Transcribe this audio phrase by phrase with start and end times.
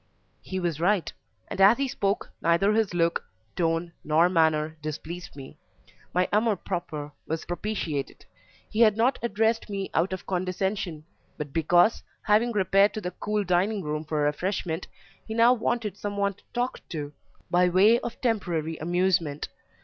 [0.41, 1.13] He was right,
[1.47, 3.23] and as he spoke neither his look,
[3.55, 5.59] tone, nor manner displeased me;
[6.11, 8.25] my AMOUR PROPRE was propitiated;
[8.67, 11.03] he had not addressed me out of condescension,
[11.37, 14.87] but because, having repaired to the cool dining room for refreshment,
[15.27, 17.13] he now wanted some one to talk to,
[17.51, 19.49] by way of temporary amusement.